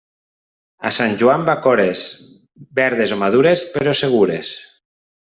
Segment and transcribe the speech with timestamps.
[0.89, 2.05] A sant Joan bacores,
[2.79, 4.51] verdes o madures, però segures.